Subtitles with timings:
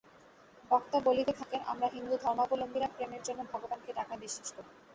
[0.71, 4.69] বক্তা বলিতে থাকেন আমরা হিন্দুধর্মাবলম্বীরা প্রেমের জন্য ভগবানকে ডাকায় বিশ্বাস করি।